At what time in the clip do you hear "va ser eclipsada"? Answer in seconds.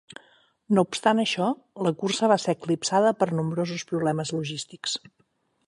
2.33-3.13